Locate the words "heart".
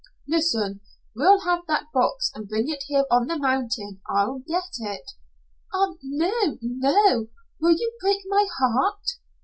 8.57-9.17